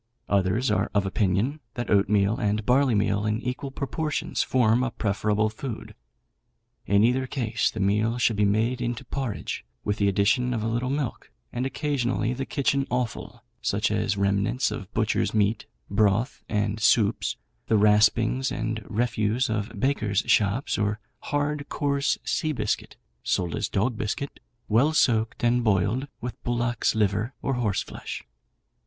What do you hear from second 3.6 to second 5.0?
proportions form a